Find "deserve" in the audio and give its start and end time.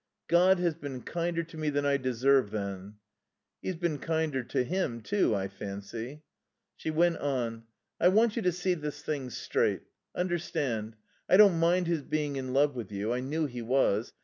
1.97-2.49